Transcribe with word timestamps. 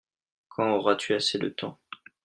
Quand 0.49 0.71
auras-tu 0.73 1.13
assez 1.13 1.37
de 1.37 1.49
temps? 1.49 1.77